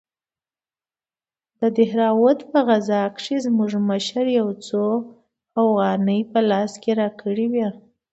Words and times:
د 1.59 1.61
دهراوت 1.77 2.39
په 2.51 2.59
غزا 2.67 3.03
کښې 3.15 3.37
زموږ 3.45 3.71
مشر 3.89 4.25
يو 4.39 4.47
څو 4.65 4.83
اوغانۍ 5.59 6.19
په 6.31 6.39
لاس 6.49 6.71
راکړې 6.99 7.45
وې. 7.53 7.67